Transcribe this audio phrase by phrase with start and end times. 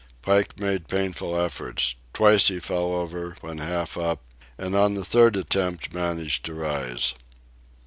[0.23, 1.93] Pike made painful efforts.
[2.11, 4.23] Twice he fell over, when half up,
[4.57, 7.13] and on the third attempt managed to rise.